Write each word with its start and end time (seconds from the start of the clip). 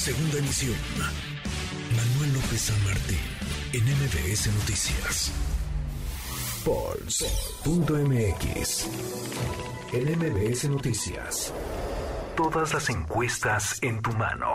Segunda 0.00 0.38
emisión. 0.38 0.76
Manuel 1.94 2.32
López 2.32 2.58
San 2.62 2.84
Martín, 2.84 3.18
en 3.74 3.84
MBS 3.84 4.46
Noticias. 4.46 5.30
Pulse.mx. 6.64 7.98
En 9.92 10.18
MBS 10.18 10.70
Noticias. 10.70 11.52
Todas 12.34 12.72
las 12.72 12.88
encuestas 12.88 13.78
en 13.82 14.00
tu 14.00 14.10
mano. 14.12 14.46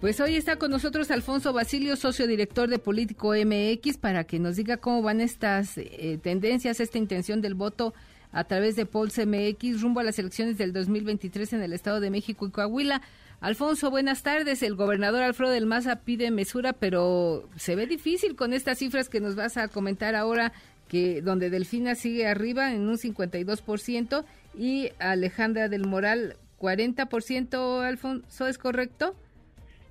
Pues 0.00 0.20
hoy 0.20 0.36
está 0.36 0.54
con 0.54 0.70
nosotros 0.70 1.10
Alfonso 1.10 1.52
Basilio, 1.52 1.96
socio 1.96 2.28
director 2.28 2.68
de 2.68 2.78
Político 2.78 3.34
MX, 3.34 3.98
para 3.98 4.22
que 4.22 4.38
nos 4.38 4.54
diga 4.54 4.76
cómo 4.76 5.02
van 5.02 5.20
estas 5.20 5.78
eh, 5.78 6.20
tendencias, 6.22 6.78
esta 6.78 6.98
intención 6.98 7.40
del 7.40 7.54
voto 7.56 7.92
a 8.32 8.44
través 8.44 8.76
de 8.76 8.86
Pulse 8.86 9.26
MX 9.26 9.82
rumbo 9.82 10.00
a 10.00 10.04
las 10.04 10.18
elecciones 10.18 10.58
del 10.58 10.72
2023 10.72 11.54
en 11.54 11.62
el 11.62 11.72
Estado 11.72 12.00
de 12.00 12.10
México 12.10 12.46
y 12.46 12.50
Coahuila. 12.50 13.02
Alfonso, 13.40 13.90
buenas 13.90 14.22
tardes. 14.22 14.62
El 14.62 14.74
gobernador 14.74 15.22
Alfredo 15.22 15.52
del 15.52 15.66
Maza 15.66 15.96
pide 15.96 16.30
mesura, 16.30 16.72
pero 16.72 17.48
se 17.56 17.76
ve 17.76 17.86
difícil 17.86 18.34
con 18.34 18.52
estas 18.52 18.78
cifras 18.78 19.08
que 19.08 19.20
nos 19.20 19.36
vas 19.36 19.56
a 19.56 19.68
comentar 19.68 20.14
ahora, 20.14 20.52
que 20.88 21.22
donde 21.22 21.50
Delfina 21.50 21.94
sigue 21.94 22.26
arriba 22.26 22.72
en 22.72 22.88
un 22.88 22.96
52% 22.96 24.24
y 24.56 24.90
Alejandra 24.98 25.68
del 25.68 25.86
Moral 25.86 26.36
40%, 26.58 27.86
Alfonso, 27.86 28.46
¿es 28.48 28.58
correcto? 28.58 29.14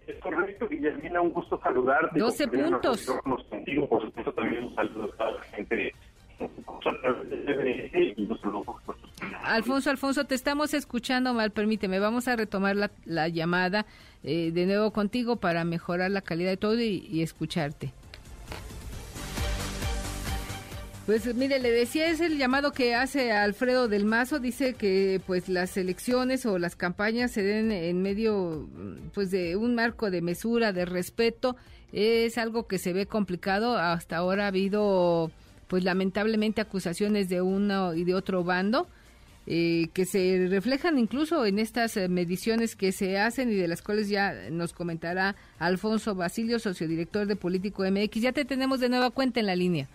Es 0.08 0.20
correcto, 0.20 0.68
Guillermina, 0.68 1.22
un 1.22 1.32
gusto 1.32 1.60
saludarte. 1.62 2.20
12 2.20 2.48
puntos. 2.48 3.06
Contigo, 3.50 3.88
por 3.88 4.02
supuesto, 4.04 4.34
también 4.34 4.66
un 4.66 4.76
saludo 4.76 5.14
a 5.20 5.32
la 5.32 5.42
gente 5.44 5.94
Alfonso, 9.44 9.90
Alfonso, 9.90 10.26
te 10.26 10.36
estamos 10.36 10.74
escuchando 10.74 11.34
mal, 11.34 11.52
permíteme, 11.52 12.00
vamos 12.00 12.28
a 12.28 12.36
retomar 12.36 12.92
la, 13.06 13.28
llamada 13.28 13.86
eh, 14.24 14.52
de 14.52 14.66
nuevo 14.66 14.92
contigo 14.92 15.38
para 15.38 15.64
mejorar 15.64 16.12
la 16.12 16.22
calidad 16.22 16.52
de 16.52 16.58
todo 16.58 16.80
y, 16.80 17.22
escucharte. 17.22 17.94
Pues 21.06 21.34
mire, 21.36 21.60
le 21.60 21.72
decía, 21.72 22.10
es 22.10 22.20
el 22.20 22.38
llamado 22.38 22.74
que 22.74 22.94
hace 22.94 23.32
Alfredo 23.32 23.88
del 23.88 24.04
Mazo, 24.04 24.40
dice 24.40 24.74
que 24.74 25.22
pues 25.26 25.48
las 25.48 25.78
elecciones 25.78 26.46
o 26.46 26.60
las 26.60 26.76
campañas 26.76 27.32
se 27.32 27.44
den 27.44 27.72
en 27.72 28.02
medio 28.02 28.68
pues 29.14 29.32
de 29.32 29.56
un 29.56 29.74
marco 29.74 30.12
de 30.12 30.22
mesura, 30.22 30.74
de 30.74 30.84
respeto, 30.84 31.56
es 31.94 32.38
algo 32.38 32.68
que 32.68 32.78
se 32.78 32.92
ve 32.92 33.06
complicado, 33.06 33.78
hasta 33.78 34.18
ahora 34.18 34.44
ha 34.44 34.48
habido 34.48 35.32
pues 35.68 35.84
lamentablemente 35.84 36.62
acusaciones 36.62 37.30
de 37.30 37.42
uno 37.42 37.94
y 37.94 38.04
de 38.04 38.16
otro 38.16 38.44
bando. 38.44 38.88
Eh, 39.50 39.88
que 39.94 40.06
se 40.06 40.48
reflejan 40.50 41.00
incluso 41.00 41.46
en 41.46 41.58
estas 41.58 41.96
eh, 41.96 42.10
mediciones 42.10 42.76
que 42.76 42.92
se 42.92 43.18
hacen 43.18 43.50
y 43.50 43.56
de 43.56 43.70
las 43.70 43.82
cuales 43.82 44.10
ya 44.10 44.50
nos 44.52 44.74
comentará 44.74 45.38
Alfonso 45.58 46.16
Basilio, 46.16 46.60
sociodirector 46.60 47.28
de 47.28 47.38
Político 47.38 47.84
MX. 47.90 48.20
Ya 48.20 48.34
te 48.34 48.44
tenemos 48.44 48.82
de 48.82 48.90
nueva 48.90 49.10
cuenta 49.10 49.40
en 49.40 49.46
la 49.46 49.56
línea. 49.56 49.88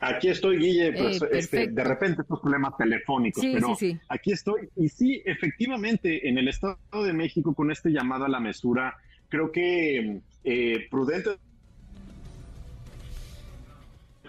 Aquí 0.00 0.28
estoy, 0.28 0.56
Guille, 0.56 0.92
pues, 0.94 1.20
eh, 1.20 1.28
este, 1.32 1.66
de 1.66 1.84
repente 1.84 2.22
estos 2.22 2.40
problemas 2.40 2.74
telefónicos, 2.78 3.44
pero 3.44 3.76
aquí 4.08 4.32
estoy. 4.32 4.70
Y 4.74 4.88
sí, 4.88 5.20
efectivamente, 5.26 6.26
en 6.26 6.38
el 6.38 6.48
Estado 6.48 6.78
de 7.04 7.12
México, 7.12 7.54
con 7.54 7.70
este 7.70 7.90
llamado 7.90 8.24
a 8.24 8.28
la 8.30 8.40
mesura, 8.40 8.96
creo 9.28 9.52
que 9.52 10.22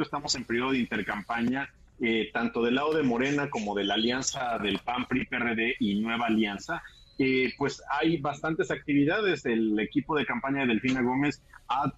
estamos 0.04 0.36
en 0.36 0.46
periodo 0.46 0.72
de 0.72 0.80
intercampaña, 0.80 1.70
eh, 2.00 2.30
tanto 2.34 2.64
del 2.64 2.76
lado 2.76 2.94
de 2.94 3.04
Morena 3.04 3.50
como 3.50 3.76
de 3.76 3.84
la 3.84 3.94
alianza 3.94 4.58
del 4.58 4.80
PAN, 4.80 5.06
PRI, 5.08 5.26
PRD 5.26 5.76
y 5.80 6.00
Nueva 6.00 6.28
Alianza. 6.28 6.82
Eh, 7.20 7.54
pues 7.58 7.84
hay 7.90 8.18
bastantes 8.18 8.72
actividades. 8.72 9.46
El 9.46 9.80
equipo 9.80 10.18
de 10.18 10.26
campaña 10.26 10.62
de 10.62 10.68
Delfina 10.68 11.02
Gómez 11.02 11.42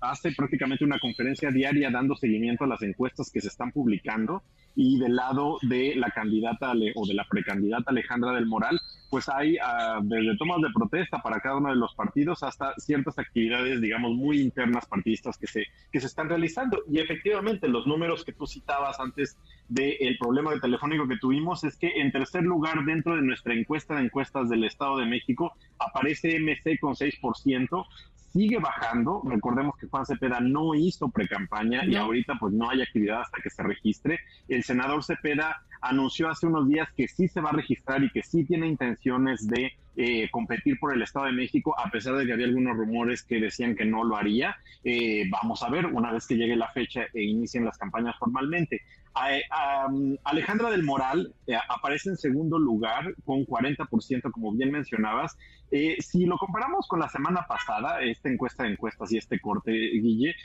hace 0.02 0.34
prácticamente 0.34 0.84
una 0.84 1.00
conferencia 1.00 1.50
diaria 1.50 1.90
dando 1.90 2.16
seguimiento 2.16 2.66
a 2.66 2.68
las 2.68 2.82
encuestas 2.82 3.32
que 3.32 3.42
se 3.42 3.48
están 3.48 3.72
publicando 3.72 4.44
y 4.76 5.00
del 5.00 5.16
lado 5.16 5.58
de 5.62 5.96
la 5.96 6.10
candidata 6.12 6.74
o 6.96 7.08
de 7.08 7.14
la 7.14 7.26
precandidata 7.30 7.92
Alejandra 7.92 8.34
del 8.34 8.46
Moral, 8.46 8.80
pues 9.14 9.30
hay 9.30 9.58
uh, 9.58 10.02
desde 10.02 10.36
tomas 10.38 10.60
de 10.60 10.70
protesta 10.74 11.20
para 11.20 11.40
cada 11.40 11.58
uno 11.58 11.70
de 11.70 11.76
los 11.76 11.94
partidos 11.94 12.42
hasta 12.42 12.74
ciertas 12.80 13.20
actividades, 13.20 13.80
digamos, 13.80 14.16
muy 14.16 14.42
internas 14.42 14.88
partidistas 14.88 15.38
que 15.38 15.46
se, 15.46 15.66
que 15.92 16.00
se 16.00 16.08
están 16.08 16.30
realizando. 16.30 16.80
Y 16.90 16.98
efectivamente, 16.98 17.68
los 17.68 17.86
números 17.86 18.26
que 18.26 18.34
tú 18.34 18.48
citabas 18.48 19.00
antes 19.00 19.38
del 19.70 20.18
problema 20.18 20.50
de 20.56 20.62
telefónico 20.62 21.08
que 21.08 21.18
tuvimos 21.18 21.64
es 21.64 21.78
que 21.78 21.92
en 22.02 22.12
tercer 22.12 22.42
lugar 22.42 22.84
dentro 22.86 23.16
de 23.16 23.22
nuestra 23.22 23.54
encuesta 23.54 23.94
de 23.98 24.06
encuestas 24.06 24.50
del 24.50 24.64
Estado 24.64 24.98
de 24.98 25.06
México 25.06 25.54
aparece 25.78 26.40
MC 26.40 26.80
con 26.80 26.96
6%, 26.96 27.86
sigue 28.34 28.58
bajando. 28.58 29.22
Recordemos 29.24 29.78
que 29.78 29.88
Juan 29.88 30.06
Cepeda 30.06 30.40
no 30.40 30.74
hizo 30.74 31.10
precampaña 31.10 31.86
y 31.86 31.96
ahorita 31.96 32.36
pues 32.40 32.54
no 32.54 32.70
hay 32.70 32.82
actividad 32.82 33.22
hasta 33.22 33.42
que 33.42 33.50
se 33.50 33.62
registre. 33.62 34.20
El 34.48 34.64
senador 34.64 35.04
Cepeda 35.04 35.62
anunció 35.82 36.30
hace 36.30 36.48
unos 36.48 36.68
días 36.68 36.90
que 36.98 37.08
sí 37.08 37.28
se 37.28 37.42
va 37.42 37.52
a 37.52 37.54
registrar 37.54 38.04
y 38.04 38.10
que 38.10 38.24
sí 38.24 38.44
tiene 38.44 38.68
intenciones 38.68 39.48
de 39.48 39.74
eh, 39.96 40.28
competir 40.32 40.80
por 40.80 40.94
el 40.94 41.04
Estado 41.04 41.28
de 41.28 41.34
México, 41.34 41.76
a 41.78 41.90
pesar 41.92 42.16
de 42.16 42.26
que 42.26 42.34
había 42.34 42.48
algunos 42.48 42.76
rumores 42.76 43.24
que 43.24 43.40
decían 43.40 43.76
que 43.76 43.86
no 43.86 44.04
lo 44.04 44.18
haría. 44.18 44.56
Eh, 44.84 45.26
vamos 45.30 45.62
a 45.62 45.70
ver 45.70 45.86
una 45.86 46.12
vez 46.12 46.26
que 46.26 46.36
llegue 46.36 46.56
la 46.56 46.70
fecha 46.70 47.06
e 47.14 47.24
inicien 47.24 47.64
las 47.64 47.78
campañas 47.78 48.16
formalmente. 48.18 48.82
Alejandra 50.24 50.72
del 50.72 50.82
Moral 50.82 51.36
eh, 51.46 51.56
aparece 51.70 52.10
en 52.10 52.18
segundo 52.18 52.58
lugar 52.58 53.14
con 53.24 53.46
40%, 53.46 54.32
como 54.32 54.52
bien 54.54 54.72
mencionabas. 54.72 55.38
si 56.00 56.26
lo 56.26 56.38
comparamos 56.38 56.88
con 56.88 57.00
la 57.00 57.10
semana 57.10 57.46
pasada, 57.48 58.02
esta 58.02 58.30
encuesta 58.30 58.64
de 58.64 58.72
encuestas 58.72 59.12
y 59.12 59.18
este 59.18 59.40
corte, 59.40 59.72
Guille, 59.72 60.36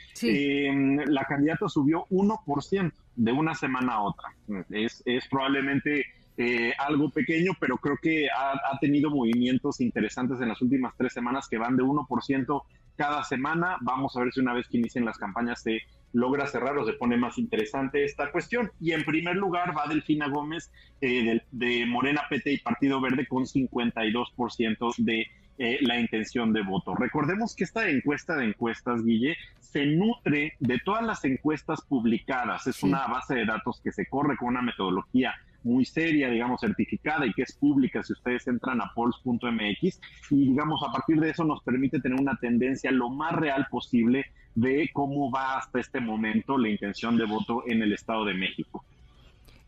la 1.07 1.25
candidata 1.25 1.67
subió 1.67 2.05
1% 2.11 2.91
de 3.15 3.31
una 3.31 3.55
semana 3.55 3.93
a 3.93 4.01
otra. 4.03 4.29
Es, 4.69 5.01
es 5.05 5.27
probablemente 5.27 6.05
eh, 6.41 6.71
algo 6.77 7.09
pequeño, 7.09 7.51
pero 7.59 7.77
creo 7.79 7.97
que 8.01 8.29
ha, 8.29 8.79
tenido 8.79 9.09
movimientos 9.09 9.81
interesantes 9.81 10.39
en 10.39 10.47
las 10.47 10.61
últimas 10.61 10.93
tres 10.95 11.11
semanas 11.11 11.49
que 11.49 11.57
van 11.57 11.75
de 11.75 11.83
1% 11.83 12.63
cada 12.95 13.25
semana. 13.25 13.75
Vamos 13.81 14.15
a 14.15 14.21
ver 14.21 14.31
si 14.31 14.39
una 14.39 14.53
vez 14.53 14.69
que 14.69 14.77
inicien 14.77 15.03
las 15.03 15.17
campañas 15.17 15.61
se 15.61 15.81
logra 16.13 16.47
cerrar 16.47 16.77
o 16.77 16.85
se 16.85 16.93
pone 16.93 17.17
más 17.17 17.37
interesante 17.37 18.05
esta 18.05 18.31
cuestión. 18.31 18.71
Y 18.79 18.93
en 18.93 19.03
primer 19.03 19.35
lugar 19.35 19.77
va 19.77 19.87
Delfina 19.87 20.29
Gómez 20.29 20.71
eh, 21.01 21.41
de, 21.51 21.85
Morena 21.85 22.21
PT 22.29 22.53
y 22.53 22.57
Partido 22.59 23.01
Verde 23.01 23.27
con 23.27 23.43
52% 23.43 24.95
de 24.99 25.27
eh, 25.57 25.79
la 25.81 25.99
intención 25.99 26.53
de 26.53 26.61
voto. 26.61 26.95
Recordemos 26.95 27.53
que 27.53 27.65
esta 27.65 27.89
encuesta 27.89 28.37
de 28.37 28.45
encuestas, 28.45 29.03
Guille, 29.03 29.35
se 29.59 29.85
nutre 29.85 30.53
de 30.61 30.79
todas 30.85 31.03
las 31.03 31.25
encuestas 31.25 31.81
publicadas. 31.81 32.65
Es 32.65 32.81
una 32.81 33.07
base 33.07 33.35
de 33.35 33.45
datos 33.45 33.81
que 33.83 33.91
se 33.91 34.05
corre 34.05 34.37
con 34.37 34.47
una 34.47 34.61
metodología 34.61 35.35
muy 35.63 35.85
seria, 35.85 36.29
digamos, 36.29 36.61
certificada 36.61 37.25
y 37.25 37.33
que 37.33 37.43
es 37.43 37.53
pública 37.53 38.03
si 38.03 38.13
ustedes 38.13 38.47
entran 38.47 38.81
a 38.81 38.91
polls.mx 38.93 40.01
y 40.31 40.49
digamos, 40.49 40.81
a 40.87 40.91
partir 40.91 41.19
de 41.19 41.29
eso 41.29 41.43
nos 41.43 41.61
permite 41.63 41.99
tener 41.99 42.19
una 42.19 42.37
tendencia 42.37 42.91
lo 42.91 43.09
más 43.09 43.33
real 43.33 43.67
posible 43.69 44.25
de 44.55 44.89
cómo 44.93 45.31
va 45.31 45.57
hasta 45.57 45.79
este 45.79 45.99
momento 45.99 46.57
la 46.57 46.69
intención 46.69 47.17
de 47.17 47.25
voto 47.25 47.63
en 47.67 47.81
el 47.81 47.93
Estado 47.93 48.25
de 48.25 48.33
México. 48.33 48.83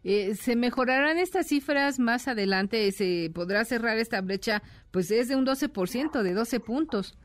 Eh, 0.03 0.35
¿Se 0.35 0.55
mejorarán 0.55 1.19
estas 1.19 1.47
cifras 1.47 1.99
más 1.99 2.27
adelante? 2.27 2.91
¿Se 2.91 3.29
podrá 3.33 3.63
cerrar 3.65 3.97
esta 3.97 4.21
brecha? 4.21 4.63
Pues 4.89 5.11
es 5.11 5.27
de 5.27 5.35
un 5.35 5.45
12%, 5.45 6.23
de 6.23 6.33
12 6.33 6.59
puntos. 6.59 7.17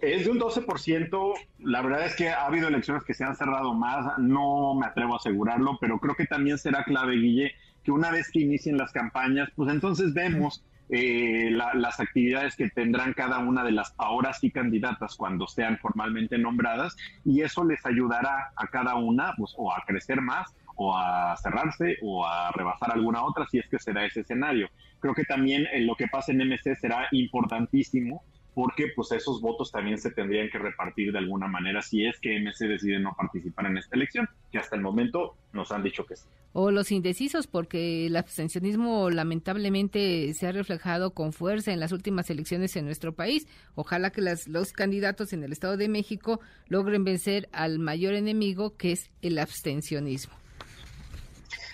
Es 0.00 0.24
de 0.24 0.30
un 0.30 0.40
12%. 0.40 1.34
La 1.58 1.82
verdad 1.82 2.06
es 2.06 2.16
que 2.16 2.28
ha 2.28 2.46
habido 2.46 2.68
elecciones 2.68 3.04
que 3.04 3.14
se 3.14 3.24
han 3.24 3.36
cerrado 3.36 3.74
más. 3.74 4.18
No 4.18 4.74
me 4.74 4.86
atrevo 4.86 5.14
a 5.14 5.16
asegurarlo, 5.16 5.78
pero 5.80 5.98
creo 5.98 6.14
que 6.14 6.26
también 6.26 6.58
será 6.58 6.84
clave, 6.84 7.16
Guille, 7.16 7.52
que 7.84 7.92
una 7.92 8.10
vez 8.10 8.30
que 8.30 8.40
inicien 8.40 8.76
las 8.76 8.92
campañas, 8.92 9.50
pues 9.54 9.70
entonces 9.70 10.14
vemos 10.14 10.64
eh, 10.92 11.50
las 11.52 12.00
actividades 12.00 12.56
que 12.56 12.68
tendrán 12.68 13.12
cada 13.12 13.38
una 13.38 13.62
de 13.62 13.70
las 13.70 13.94
ahora 13.96 14.32
sí 14.32 14.50
candidatas 14.50 15.14
cuando 15.14 15.46
sean 15.46 15.78
formalmente 15.78 16.36
nombradas 16.36 16.96
y 17.24 17.42
eso 17.42 17.64
les 17.64 17.86
ayudará 17.86 18.50
a 18.56 18.66
cada 18.66 18.96
una 18.96 19.32
pues, 19.36 19.54
o 19.56 19.72
a 19.72 19.84
crecer 19.86 20.20
más 20.20 20.52
o 20.74 20.96
a 20.96 21.36
cerrarse 21.36 21.96
o 22.02 22.26
a 22.26 22.50
rebasar 22.50 22.90
alguna 22.92 23.22
otra 23.22 23.46
si 23.46 23.58
es 23.58 23.68
que 23.68 23.78
será 23.78 24.04
ese 24.04 24.22
escenario. 24.22 24.68
Creo 24.98 25.14
que 25.14 25.24
también 25.24 25.66
eh, 25.72 25.80
lo 25.82 25.94
que 25.94 26.08
pasa 26.08 26.32
en 26.32 26.38
MC 26.38 26.74
será 26.74 27.06
importantísimo 27.12 28.24
porque 28.54 28.88
pues 28.94 29.12
esos 29.12 29.40
votos 29.40 29.70
también 29.70 29.98
se 29.98 30.10
tendrían 30.10 30.48
que 30.50 30.58
repartir 30.58 31.12
de 31.12 31.18
alguna 31.18 31.46
manera 31.46 31.82
si 31.82 32.06
es 32.06 32.18
que 32.20 32.38
MC 32.38 32.66
decide 32.66 32.98
no 32.98 33.14
participar 33.16 33.66
en 33.66 33.78
esta 33.78 33.96
elección, 33.96 34.28
que 34.50 34.58
hasta 34.58 34.76
el 34.76 34.82
momento 34.82 35.36
nos 35.52 35.72
han 35.72 35.82
dicho 35.82 36.04
que 36.06 36.16
sí. 36.16 36.26
O 36.52 36.72
los 36.72 36.90
indecisos, 36.90 37.46
porque 37.46 38.06
el 38.06 38.16
abstencionismo 38.16 39.08
lamentablemente 39.10 40.34
se 40.34 40.48
ha 40.48 40.52
reflejado 40.52 41.12
con 41.12 41.32
fuerza 41.32 41.72
en 41.72 41.78
las 41.78 41.92
últimas 41.92 42.28
elecciones 42.28 42.74
en 42.74 42.86
nuestro 42.86 43.14
país. 43.14 43.46
Ojalá 43.76 44.10
que 44.10 44.20
las, 44.20 44.48
los 44.48 44.72
candidatos 44.72 45.32
en 45.32 45.44
el 45.44 45.52
Estado 45.52 45.76
de 45.76 45.88
México 45.88 46.40
logren 46.66 47.04
vencer 47.04 47.48
al 47.52 47.78
mayor 47.78 48.14
enemigo, 48.14 48.76
que 48.76 48.92
es 48.92 49.10
el 49.22 49.38
abstencionismo. 49.38 50.39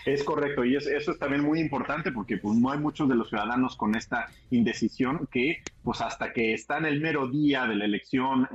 Es 0.07 0.23
correcto, 0.23 0.65
y 0.65 0.77
eso 0.77 0.91
es 0.95 1.19
también 1.19 1.43
muy 1.43 1.59
importante 1.59 2.13
porque 2.13 2.37
pues, 2.37 2.57
no 2.57 2.71
hay 2.71 2.79
muchos 2.79 3.09
de 3.09 3.17
los 3.17 3.29
ciudadanos 3.29 3.77
con 3.77 3.97
esta 3.97 4.29
indecisión 4.53 5.29
que, 5.31 5.63
pues 5.83 6.01
hasta 6.01 6.33
que 6.33 6.55
está 6.55 6.79
en 6.79 6.87
el 6.87 7.01
mero 7.01 7.27
día 7.29 7.67
de 7.67 7.75
la 7.75 7.85
elección, 7.87 8.49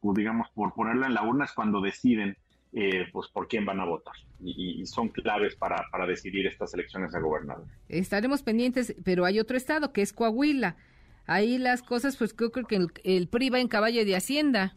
pues, 0.00 0.16
digamos, 0.16 0.50
por 0.50 0.74
ponerla 0.74 1.06
en 1.06 1.14
la 1.14 1.22
urna 1.22 1.46
es 1.46 1.52
cuando 1.52 1.80
deciden 1.80 2.36
eh, 2.74 3.06
pues 3.10 3.28
por 3.28 3.48
quién 3.48 3.64
van 3.64 3.80
a 3.80 3.86
votar 3.86 4.14
y, 4.44 4.84
son 4.84 5.08
claves 5.08 5.56
para, 5.56 5.86
para, 5.90 6.06
decidir 6.06 6.46
estas 6.46 6.74
elecciones 6.74 7.10
de 7.10 7.20
gobernador. 7.20 7.64
Estaremos 7.88 8.42
pendientes, 8.42 8.94
pero 9.02 9.24
hay 9.24 9.40
otro 9.40 9.56
estado 9.56 9.94
que 9.94 10.02
es 10.02 10.12
Coahuila. 10.12 10.76
Ahí 11.26 11.56
las 11.56 11.82
cosas, 11.82 12.18
pues 12.18 12.34
creo, 12.34 12.52
que 12.52 12.76
el, 12.76 12.88
el 13.02 13.28
PRI 13.28 13.48
va 13.48 13.60
en 13.60 13.68
caballo 13.68 14.04
de 14.04 14.14
Hacienda. 14.14 14.76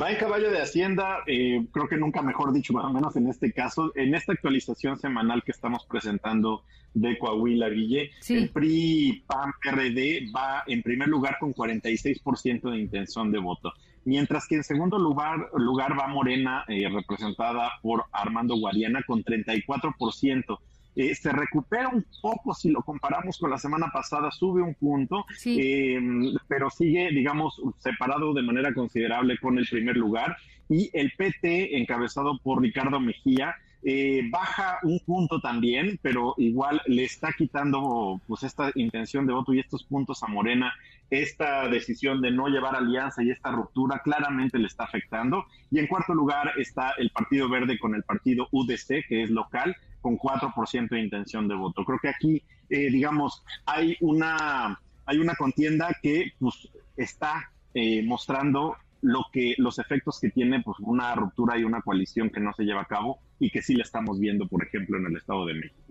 Va 0.00 0.10
en 0.10 0.18
caballo 0.18 0.50
de 0.50 0.60
Hacienda, 0.60 1.18
eh, 1.26 1.66
creo 1.72 1.88
que 1.88 1.96
nunca 1.96 2.22
mejor 2.22 2.52
dicho, 2.52 2.72
más 2.72 2.84
o 2.84 2.92
menos 2.92 3.16
en 3.16 3.28
este 3.28 3.52
caso, 3.52 3.92
en 3.94 4.14
esta 4.14 4.32
actualización 4.32 4.98
semanal 4.98 5.42
que 5.42 5.52
estamos 5.52 5.86
presentando 5.86 6.64
de 6.94 7.18
Coahuila, 7.18 7.68
Guille, 7.68 8.10
el 8.28 8.50
PRI 8.50 9.24
PAN 9.26 9.52
PRD 9.62 10.30
va 10.34 10.64
en 10.66 10.82
primer 10.82 11.08
lugar 11.08 11.36
con 11.38 11.54
46% 11.54 12.70
de 12.70 12.78
intención 12.78 13.30
de 13.30 13.38
voto, 13.38 13.72
mientras 14.04 14.46
que 14.46 14.56
en 14.56 14.64
segundo 14.64 14.98
lugar, 14.98 15.50
lugar 15.54 15.98
va 15.98 16.08
Morena, 16.08 16.64
eh, 16.68 16.88
representada 16.88 17.70
por 17.82 18.04
Armando 18.12 18.56
Guariana, 18.56 19.02
con 19.06 19.22
34%. 19.22 20.58
Eh, 20.98 21.14
se 21.14 21.30
recupera 21.30 21.90
un 21.90 22.04
poco 22.20 22.52
si 22.52 22.70
lo 22.70 22.82
comparamos 22.82 23.38
con 23.38 23.50
la 23.50 23.58
semana 23.58 23.86
pasada, 23.92 24.32
sube 24.32 24.62
un 24.62 24.74
punto, 24.74 25.24
eh, 25.46 26.00
pero 26.48 26.70
sigue, 26.70 27.10
digamos, 27.12 27.62
separado 27.78 28.34
de 28.34 28.42
manera 28.42 28.74
considerable 28.74 29.38
con 29.38 29.58
el 29.58 29.68
primer 29.68 29.96
lugar. 29.96 30.36
Y 30.68 30.90
el 30.92 31.12
PT, 31.16 31.78
encabezado 31.78 32.40
por 32.42 32.60
Ricardo 32.60 32.98
Mejía, 32.98 33.54
eh, 33.84 34.28
baja 34.28 34.80
un 34.82 34.98
punto 35.06 35.40
también, 35.40 36.00
pero 36.02 36.34
igual 36.36 36.82
le 36.88 37.04
está 37.04 37.32
quitando 37.32 38.20
pues 38.26 38.42
esta 38.42 38.72
intención 38.74 39.24
de 39.24 39.34
voto 39.34 39.54
y 39.54 39.60
estos 39.60 39.84
puntos 39.84 40.24
a 40.24 40.26
Morena, 40.26 40.74
esta 41.10 41.68
decisión 41.68 42.20
de 42.20 42.32
no 42.32 42.48
llevar 42.48 42.74
alianza 42.74 43.22
y 43.22 43.30
esta 43.30 43.52
ruptura 43.52 44.00
claramente 44.02 44.58
le 44.58 44.66
está 44.66 44.82
afectando. 44.82 45.46
Y 45.70 45.78
en 45.78 45.86
cuarto 45.86 46.12
lugar 46.12 46.54
está 46.58 46.94
el 46.98 47.10
Partido 47.10 47.48
Verde 47.48 47.78
con 47.78 47.94
el 47.94 48.02
partido 48.02 48.48
UDC, 48.50 49.06
que 49.08 49.22
es 49.22 49.30
local, 49.30 49.76
con 50.00 50.18
4% 50.18 50.88
de 50.90 51.00
intención 51.00 51.48
de 51.48 51.54
voto. 51.54 51.84
Creo 51.84 51.98
que 52.00 52.08
aquí, 52.08 52.42
eh, 52.70 52.90
digamos, 52.90 53.42
hay 53.66 53.96
una, 54.00 54.80
hay 55.06 55.18
una 55.18 55.34
contienda 55.34 55.96
que 56.02 56.32
pues, 56.38 56.68
está 56.96 57.50
eh, 57.74 58.02
mostrando 58.02 58.76
lo 59.00 59.26
que 59.32 59.54
los 59.58 59.78
efectos 59.78 60.18
que 60.20 60.30
tiene 60.30 60.60
pues 60.60 60.78
una 60.80 61.14
ruptura 61.14 61.56
y 61.56 61.64
una 61.64 61.82
coalición 61.82 62.30
que 62.30 62.40
no 62.40 62.52
se 62.52 62.64
lleva 62.64 62.82
a 62.82 62.86
cabo 62.86 63.18
y 63.38 63.50
que 63.50 63.62
sí 63.62 63.74
la 63.74 63.84
estamos 63.84 64.18
viendo 64.18 64.48
por 64.48 64.64
ejemplo 64.64 64.98
en 64.98 65.06
el 65.06 65.16
Estado 65.16 65.46
de 65.46 65.54
México. 65.54 65.87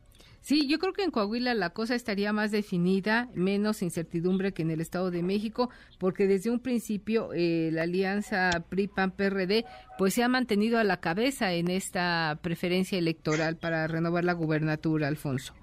Sí, 0.48 0.66
yo 0.66 0.80
creo 0.80 0.94
que 0.94 1.04
en 1.04 1.12
Coahuila 1.12 1.54
la 1.56 1.72
cosa 1.72 1.94
estaría 1.94 2.32
más 2.32 2.52
definida, 2.52 3.28
menos 3.34 3.82
incertidumbre 3.82 4.54
que 4.54 4.62
en 4.62 4.72
el 4.72 4.80
Estado 4.80 5.12
de 5.12 5.22
México, 5.22 5.70
porque 6.00 6.26
desde 6.26 6.50
un 6.50 6.62
principio 6.62 7.32
eh, 7.34 7.70
la 7.74 7.82
alianza 7.82 8.64
PRI-PAN-PRD 8.70 9.66
pues 9.98 10.14
se 10.14 10.24
ha 10.24 10.30
mantenido 10.30 10.80
a 10.80 10.86
la 10.86 11.02
cabeza 11.02 11.52
en 11.52 11.70
esta 11.70 12.40
preferencia 12.42 12.98
electoral 12.98 13.58
para 13.58 13.88
renovar 13.88 14.24
la 14.24 14.32
gubernatura, 14.32 15.10
Alfonso. 15.10 15.54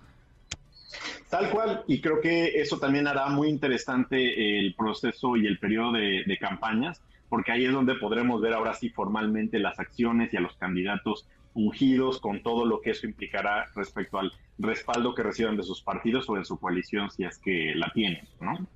Tal 1.31 1.49
cual, 1.49 1.83
y 1.89 2.03
creo 2.03 2.21
que 2.21 2.61
eso 2.61 2.79
también 2.79 3.07
hará 3.07 3.31
muy 3.31 3.49
interesante 3.49 4.59
el 4.59 4.75
proceso 4.75 5.39
y 5.39 5.47
el 5.47 5.59
periodo 5.59 5.93
de, 5.93 6.25
de 6.27 6.37
campañas, 6.37 7.01
porque 7.31 7.53
ahí 7.53 7.65
es 7.65 7.73
donde 7.73 7.95
podremos 7.95 8.39
ver 8.43 8.53
ahora 8.53 8.75
sí 8.75 8.91
formalmente 8.91 9.59
las 9.59 9.81
acciones 9.81 10.35
y 10.35 10.37
a 10.37 10.41
los 10.41 10.55
candidatos 10.57 11.27
ungidos 11.55 12.21
con 12.21 12.43
todo 12.43 12.67
lo 12.67 12.81
que 12.81 12.91
eso 12.91 13.07
implicará 13.07 13.71
respecto 13.75 14.19
al 14.19 14.33
respaldo 14.59 15.15
que 15.15 15.23
reciban 15.23 15.57
de 15.57 15.63
sus 15.63 15.83
partidos 15.83 16.29
o 16.29 16.35
de 16.35 16.45
su 16.45 16.59
coalición 16.59 17.11
si 17.11 17.25
es 17.25 17.39
que 17.39 17.73
la 17.75 17.91
tienen, 17.95 18.29
¿no? 18.41 18.67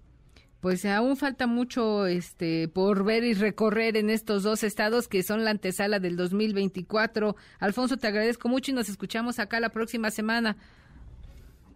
Pues 0.60 0.84
aún 0.84 1.16
falta 1.16 1.46
mucho 1.46 2.06
este 2.06 2.66
por 2.66 3.04
ver 3.04 3.22
y 3.22 3.34
recorrer 3.34 3.96
en 3.96 4.10
estos 4.10 4.42
dos 4.42 4.64
estados 4.64 5.06
que 5.06 5.22
son 5.22 5.44
la 5.44 5.52
antesala 5.52 6.00
del 6.00 6.16
2024. 6.16 7.36
Alfonso, 7.60 7.96
te 7.96 8.08
agradezco 8.08 8.48
mucho 8.48 8.72
y 8.72 8.74
nos 8.74 8.88
escuchamos 8.88 9.38
acá 9.38 9.60
la 9.60 9.68
próxima 9.68 10.10
semana. 10.10 10.56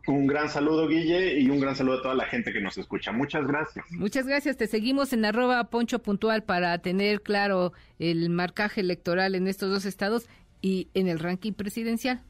Un 0.08 0.26
gran 0.26 0.48
saludo, 0.48 0.88
Guille, 0.88 1.38
y 1.38 1.48
un 1.48 1.60
gran 1.60 1.76
saludo 1.76 2.00
a 2.00 2.02
toda 2.02 2.14
la 2.14 2.24
gente 2.24 2.52
que 2.52 2.60
nos 2.60 2.76
escucha. 2.76 3.12
Muchas 3.12 3.46
gracias. 3.46 3.84
Muchas 3.92 4.26
gracias. 4.26 4.56
Te 4.56 4.66
seguimos 4.66 5.12
en 5.12 5.24
arroba 5.24 5.62
poncho 5.70 6.00
puntual 6.00 6.42
para 6.42 6.76
tener 6.78 7.22
claro 7.22 7.72
el 8.00 8.28
marcaje 8.30 8.80
electoral 8.80 9.36
en 9.36 9.46
estos 9.46 9.70
dos 9.70 9.84
estados 9.84 10.26
y 10.62 10.88
en 10.94 11.08
el 11.08 11.18
ranking 11.18 11.52
presidencial. 11.52 12.22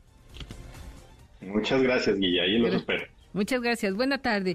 Muchas 1.43 1.83
gracias, 1.83 2.17
Guille. 2.19 2.41
Ahí 2.41 2.59
los 2.59 2.75
espero. 2.75 3.05
Muchas 3.33 3.61
gracias. 3.61 3.95
Buena 3.95 4.19
tarde. 4.19 4.55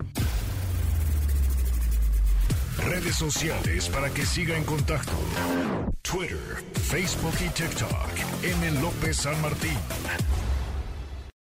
Redes 2.85 3.15
sociales 3.15 3.89
para 3.89 4.09
que 4.09 4.25
siga 4.25 4.57
en 4.57 4.63
contacto: 4.63 5.13
Twitter, 6.01 6.37
Facebook 6.73 7.33
y 7.45 7.49
TikTok. 7.49 8.43
M. 8.43 8.81
López 8.81 9.17
San 9.17 9.39
Martín. 9.41 9.77